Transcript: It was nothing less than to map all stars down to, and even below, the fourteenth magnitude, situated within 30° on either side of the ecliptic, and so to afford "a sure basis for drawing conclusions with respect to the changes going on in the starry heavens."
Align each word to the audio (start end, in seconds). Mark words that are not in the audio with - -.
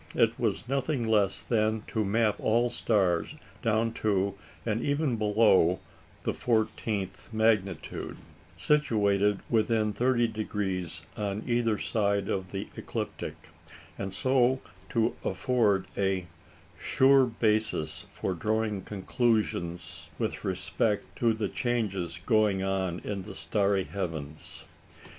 It 0.15 0.39
was 0.39 0.67
nothing 0.67 1.03
less 1.07 1.43
than 1.43 1.83
to 1.89 2.03
map 2.03 2.37
all 2.39 2.71
stars 2.71 3.35
down 3.61 3.93
to, 4.01 4.33
and 4.65 4.81
even 4.81 5.15
below, 5.15 5.79
the 6.23 6.33
fourteenth 6.33 7.31
magnitude, 7.31 8.17
situated 8.57 9.41
within 9.47 9.93
30° 9.93 11.01
on 11.17 11.43
either 11.45 11.77
side 11.77 12.29
of 12.29 12.51
the 12.51 12.67
ecliptic, 12.75 13.35
and 13.95 14.11
so 14.11 14.59
to 14.89 15.15
afford 15.23 15.85
"a 15.95 16.25
sure 16.79 17.27
basis 17.27 18.07
for 18.09 18.33
drawing 18.33 18.81
conclusions 18.81 20.09
with 20.17 20.43
respect 20.43 21.15
to 21.17 21.31
the 21.31 21.47
changes 21.47 22.19
going 22.25 22.63
on 22.63 23.01
in 23.01 23.21
the 23.21 23.35
starry 23.35 23.83
heavens." 23.83 24.63